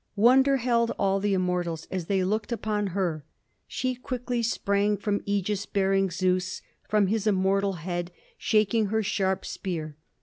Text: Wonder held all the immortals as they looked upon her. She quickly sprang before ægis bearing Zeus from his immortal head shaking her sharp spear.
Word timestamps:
Wonder 0.15 0.57
held 0.57 0.89
all 0.97 1.19
the 1.19 1.35
immortals 1.35 1.85
as 1.91 2.07
they 2.07 2.23
looked 2.23 2.51
upon 2.51 2.87
her. 2.87 3.23
She 3.67 3.93
quickly 3.93 4.41
sprang 4.41 4.95
before 4.95 5.19
ægis 5.27 5.71
bearing 5.71 6.09
Zeus 6.09 6.63
from 6.89 7.05
his 7.05 7.27
immortal 7.27 7.73
head 7.73 8.11
shaking 8.35 8.87
her 8.87 9.03
sharp 9.03 9.45
spear. 9.45 9.97